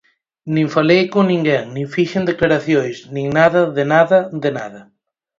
Nin 0.53 0.67
falei 0.75 1.01
con 1.13 1.23
ninguén, 1.31 1.65
nin 1.75 1.87
fixen 1.95 2.23
declaracións, 2.31 2.95
nin 3.13 3.25
nada 3.37 3.61
de 3.77 3.83
nada 3.93 4.19
de 4.43 4.49
nada. 4.59 4.81